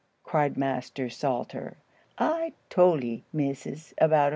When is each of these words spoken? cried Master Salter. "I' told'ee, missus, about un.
cried 0.23 0.57
Master 0.57 1.11
Salter. 1.11 1.77
"I' 2.17 2.53
told'ee, 2.71 3.23
missus, 3.31 3.93
about 3.99 4.25
un. 4.29 4.29